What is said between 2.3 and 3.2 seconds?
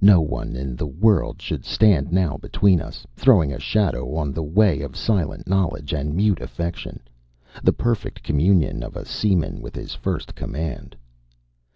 between us,